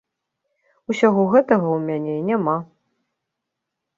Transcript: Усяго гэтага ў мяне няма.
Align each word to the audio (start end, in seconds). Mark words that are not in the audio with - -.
Усяго 0.93 1.25
гэтага 1.35 1.67
ў 1.75 1.79
мяне 1.91 2.15
няма. 2.31 2.57